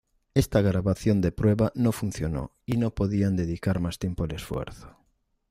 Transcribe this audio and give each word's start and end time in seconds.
Esta 0.33 0.61
grabación 0.63 1.21
de 1.21 1.31
prueba 1.31 1.71
no 1.75 1.91
funcionó 1.91 2.53
y 2.65 2.77
no 2.77 2.89
podían 2.95 3.35
dedicar 3.35 3.79
más 3.79 3.99
tiempo 3.99 4.23
al 4.23 4.31
esfuerzo. 4.31 4.97